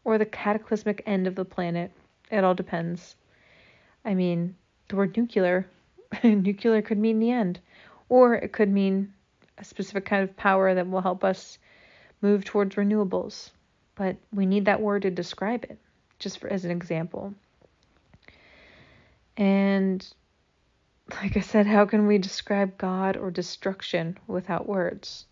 or 0.04 0.18
the 0.18 0.26
cataclysmic 0.26 1.04
end 1.06 1.28
of 1.28 1.36
the 1.36 1.46
planet. 1.46 1.92
It 2.32 2.44
all 2.44 2.56
depends. 2.56 3.16
I 4.06 4.14
mean, 4.14 4.56
the 4.88 4.96
word 4.96 5.18
nuclear, 5.18 5.68
nuclear 6.24 6.82
could 6.82 6.98
mean 6.98 7.20
the 7.20 7.32
end, 7.32 7.60
or 8.10 8.36
it 8.36 8.54
could 8.54 8.70
mean 8.70 9.14
a 9.58 9.64
specific 9.64 10.06
kind 10.06 10.24
of 10.24 10.38
power 10.38 10.74
that 10.74 10.90
will 10.90 11.02
help 11.02 11.24
us 11.24 11.58
move 12.22 12.46
towards 12.46 12.76
renewables 12.76 13.52
but 13.98 14.16
we 14.32 14.46
need 14.46 14.66
that 14.66 14.80
word 14.80 15.02
to 15.02 15.12
describe 15.12 15.64
it, 15.66 15.78
just 16.20 16.40
for, 16.40 16.48
as 16.48 16.64
an 16.64 16.72
example. 16.72 17.34
And 19.36 20.08
like 21.10 21.38
I 21.38 21.42
said, 21.42 21.68
how 21.68 21.86
can 21.86 22.08
we 22.08 22.18
describe 22.18 22.78
God 22.78 23.18
or 23.18 23.32
destruction 23.32 24.18
without 24.28 24.68
words? 24.68 25.26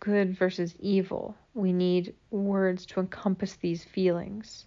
Good 0.00 0.36
versus 0.36 0.74
evil. 0.78 1.36
We 1.54 1.72
need 1.72 2.14
words 2.30 2.86
to 2.86 3.00
encompass 3.00 3.54
these 3.56 3.84
feelings. 3.84 4.66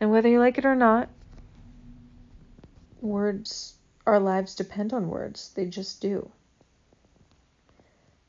And 0.00 0.10
whether 0.10 0.28
you 0.28 0.38
like 0.38 0.58
it 0.58 0.64
or 0.64 0.74
not, 0.74 1.08
words, 3.00 3.74
our 4.06 4.18
lives 4.18 4.54
depend 4.54 4.92
on 4.92 5.08
words. 5.08 5.52
They 5.54 5.66
just 5.66 6.00
do. 6.00 6.30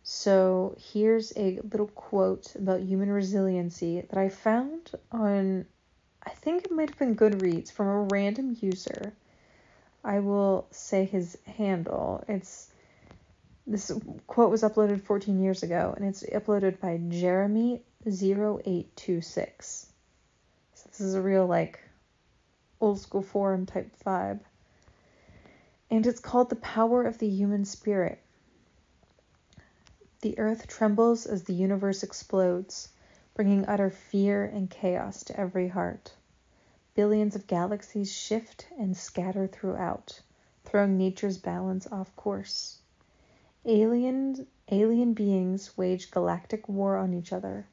So 0.03 0.75
here's 0.77 1.31
a 1.37 1.59
little 1.71 1.87
quote 1.87 2.55
about 2.55 2.81
human 2.81 3.09
resiliency 3.09 4.01
that 4.01 4.17
I 4.17 4.29
found 4.29 4.91
on, 5.11 5.65
I 6.25 6.31
think 6.31 6.65
it 6.65 6.71
might 6.71 6.89
have 6.89 6.99
been 6.99 7.15
Goodreads 7.15 7.71
from 7.71 7.87
a 7.87 8.07
random 8.11 8.57
user. 8.59 9.13
I 10.03 10.19
will 10.19 10.67
say 10.71 11.05
his 11.05 11.37
handle. 11.45 12.23
It's 12.27 12.67
this 13.67 13.91
quote 14.27 14.49
was 14.49 14.63
uploaded 14.63 15.03
14 15.03 15.39
years 15.39 15.61
ago 15.63 15.93
and 15.95 16.05
it's 16.05 16.23
uploaded 16.23 16.79
by 16.79 16.97
Jeremy0826. 16.97 19.85
So 20.73 20.89
this 20.89 20.99
is 20.99 21.13
a 21.13 21.21
real 21.21 21.45
like 21.45 21.79
old 22.79 22.99
school 22.99 23.21
forum 23.21 23.67
type 23.67 23.91
vibe. 24.05 24.39
And 25.91 26.07
it's 26.07 26.19
called 26.19 26.49
The 26.49 26.55
Power 26.55 27.03
of 27.03 27.19
the 27.19 27.29
Human 27.29 27.65
Spirit. 27.65 28.19
The 30.21 30.39
earth 30.39 30.67
trembles 30.67 31.25
as 31.25 31.43
the 31.43 31.53
universe 31.53 32.03
explodes, 32.03 32.89
bringing 33.35 33.65
utter 33.65 33.89
fear 33.89 34.45
and 34.45 34.69
chaos 34.69 35.23
to 35.25 35.37
every 35.39 35.67
heart. 35.67 36.13
Billions 36.93 37.37
of 37.37 37.47
galaxies 37.47 38.11
shift 38.11 38.67
and 38.77 38.97
scatter 38.97 39.47
throughout, 39.47 40.21
throwing 40.65 40.97
nature's 40.97 41.37
balance 41.37 41.87
off 41.89 42.13
course. 42.17 42.79
Alien, 43.63 44.45
alien 44.69 45.13
beings 45.13 45.77
wage 45.77 46.11
galactic 46.11 46.67
war 46.67 46.97
on 46.97 47.13
each 47.13 47.31
other 47.31 47.65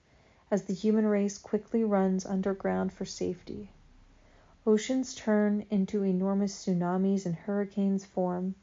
as 0.52 0.64
the 0.64 0.72
human 0.72 1.07
race 1.07 1.37
quickly 1.37 1.83
runs 1.83 2.24
underground 2.24 2.92
for 2.92 3.04
safety. 3.04 3.72
Oceans 4.64 5.14
turn 5.16 5.66
into 5.68 6.04
enormous 6.04 6.54
tsunamis 6.54 7.26
and 7.26 7.35
hurricanes 7.35 8.04
form, 8.04 8.54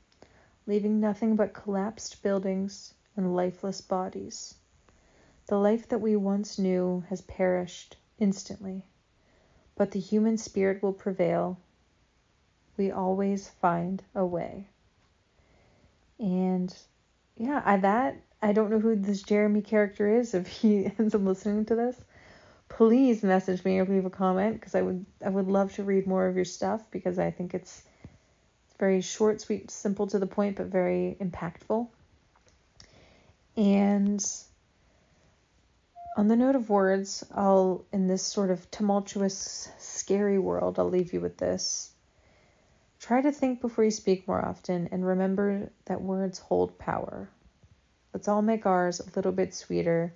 leaving 0.66 1.00
nothing 1.02 1.36
but 1.36 1.54
collapsed 1.54 2.24
buildings 2.24 2.94
and 3.18 3.36
lifeless 3.36 3.82
bodies. 3.82 4.56
The 5.48 5.58
life 5.60 5.90
that 5.90 6.00
we 6.00 6.16
once 6.16 6.58
knew 6.58 7.04
has 7.10 7.22
perished 7.22 7.98
instantly, 8.20 8.86
but 9.76 9.92
the 9.92 10.00
human 10.00 10.38
spirit 10.38 10.82
will 10.82 10.94
prevail. 10.94 11.58
We 12.78 12.92
always 12.92 13.50
find 13.62 14.02
a 14.14 14.26
way. 14.26 14.68
And 16.20 16.74
yeah, 17.38 17.62
I 17.66 17.78
that 17.78 18.18
I 18.42 18.54
don't 18.54 18.70
know 18.70 18.80
who 18.80 18.96
this 18.96 19.22
Jeremy 19.24 19.62
character 19.62 20.20
is 20.20 20.34
if 20.34 20.48
he 20.48 20.86
ends 21.00 21.16
up 21.16 21.22
listening 21.22 21.66
to 21.66 21.76
this. 21.76 21.96
Please 22.70 23.24
message 23.24 23.64
me 23.64 23.80
or 23.80 23.86
leave 23.86 24.06
a 24.06 24.10
comment 24.10 24.60
because 24.60 24.76
I 24.76 24.82
would 24.82 25.06
I 25.26 25.30
would 25.30 25.48
love 25.48 25.74
to 25.74 25.84
read 25.84 26.08
more 26.08 26.28
of 26.28 26.36
your 26.36 26.46
stuff 26.46 26.82
because 26.92 27.20
I 27.20 27.32
think 27.32 27.54
it's 27.54 27.84
it's 28.68 28.78
very 28.78 29.02
short, 29.02 29.42
sweet, 29.42 29.72
simple 29.72 30.08
to 30.08 30.20
the 30.20 30.28
point, 30.28 30.58
but 30.58 30.68
very 30.68 31.16
impactful. 31.20 31.88
And 33.56 34.26
on 36.16 36.30
the 36.30 36.36
note 36.38 36.56
of 36.56 36.70
words, 36.70 37.26
I'll, 37.34 37.86
in 37.92 38.08
this 38.08 38.24
sort 38.24 38.50
of 38.50 38.72
tumultuous, 38.72 39.70
scary 39.80 40.40
world, 40.40 40.80
I'll 40.80 40.90
leave 40.90 41.12
you 41.12 41.20
with 41.20 41.38
this. 41.38 41.92
Try 43.00 43.22
to 43.22 43.34
think 43.34 43.60
before 43.60 43.84
you 43.84 43.92
speak 43.92 44.26
more 44.28 44.44
often 44.44 44.88
and 44.92 45.06
remember 45.06 45.70
that 45.86 46.02
words 46.02 46.40
hold 46.40 46.80
power. 46.80 47.30
Let's 48.14 48.30
all 48.30 48.42
make 48.42 48.66
ours 48.66 49.02
a 49.02 49.12
little 49.16 49.34
bit 49.34 49.54
sweeter, 49.54 50.14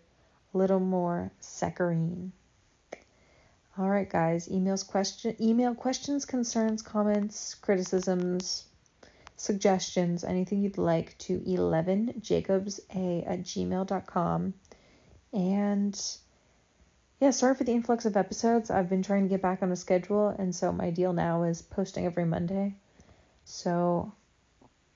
a 0.53 0.57
little 0.57 0.79
more 0.79 1.31
saccharine. 1.41 2.31
All 3.77 3.89
right, 3.89 4.09
guys, 4.09 4.47
emails 4.47 4.87
question 4.87 5.35
email 5.39 5.75
questions, 5.75 6.25
concerns, 6.25 6.81
comments, 6.81 7.55
criticisms, 7.55 8.63
suggestions, 9.35 10.23
anything 10.23 10.61
you'd 10.61 10.77
like 10.77 11.17
to 11.19 11.39
11jacobsa 11.39 13.29
at 13.29 13.41
gmail.com. 13.41 14.53
And 15.33 15.99
yeah, 17.19 17.31
sorry 17.31 17.55
for 17.55 17.63
the 17.63 17.73
influx 17.73 18.05
of 18.05 18.17
episodes. 18.17 18.71
I've 18.71 18.89
been 18.89 19.03
trying 19.03 19.23
to 19.23 19.29
get 19.29 19.41
back 19.41 19.61
on 19.61 19.71
a 19.71 19.75
schedule, 19.75 20.29
and 20.29 20.55
so 20.55 20.71
my 20.71 20.89
deal 20.89 21.13
now 21.13 21.43
is 21.43 21.61
posting 21.61 22.05
every 22.05 22.25
Monday. 22.25 22.75
So 23.45 24.11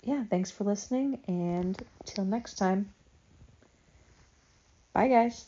yeah, 0.04 0.24
thanks 0.30 0.52
for 0.52 0.64
listening, 0.64 1.20
and 1.28 1.82
till 2.06 2.26
next 2.26 2.56
time. 2.56 2.94
Bye, 4.94 5.08
guys. 5.08 5.46